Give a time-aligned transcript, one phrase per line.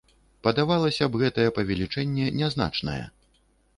[0.45, 3.01] Падавалася б, гэтае павелічэнне нязначнае.